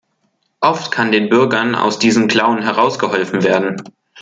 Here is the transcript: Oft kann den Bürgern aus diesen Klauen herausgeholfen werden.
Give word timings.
Oft 0.61 0.89
kann 0.91 1.11
den 1.11 1.29
Bürgern 1.29 1.75
aus 1.75 1.99
diesen 1.99 2.27
Klauen 2.27 2.63
herausgeholfen 2.63 3.43
werden. 3.43 3.83